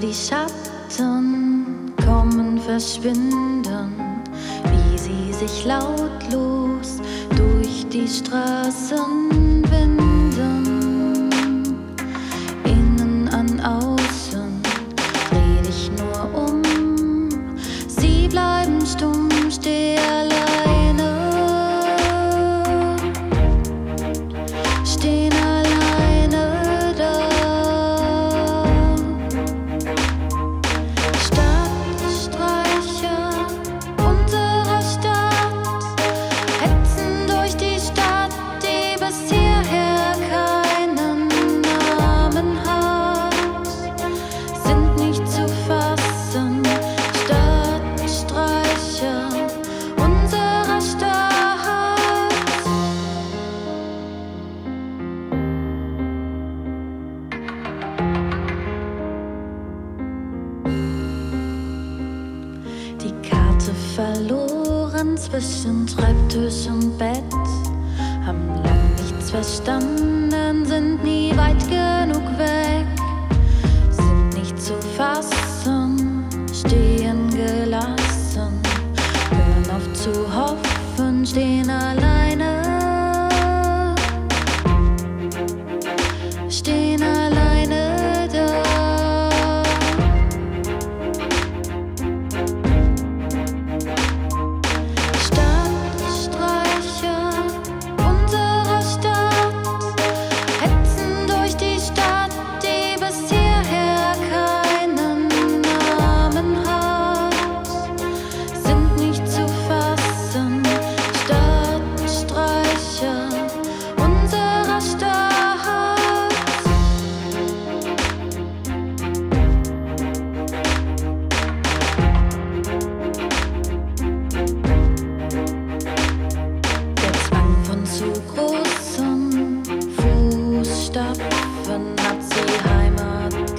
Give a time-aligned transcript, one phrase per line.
[0.00, 4.22] die Schatten kommen, verschwinden,
[4.64, 6.98] wie sie sich lautlos
[7.36, 9.35] durch die Straßen
[63.96, 67.24] verloren zwischen Schreibtisch und Bett.
[68.26, 71.25] Haben lang nichts verstanden, sind nie.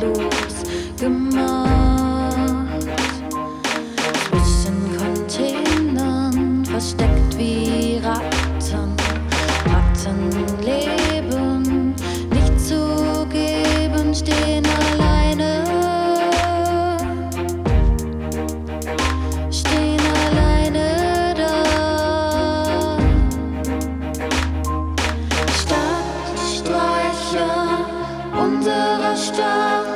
[0.00, 0.62] los
[0.98, 1.60] gemacht.
[4.30, 8.96] Zwischen Containern versteckt wie Ratten,
[9.66, 10.20] Ratten
[10.62, 11.94] leben,
[12.32, 15.64] nicht zu geben, stehen alleine.
[19.50, 21.54] Stehen alleine da.
[25.60, 27.54] Stadtstreicher
[28.42, 29.89] unserer Stadt.